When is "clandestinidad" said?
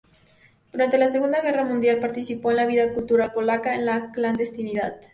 4.11-4.99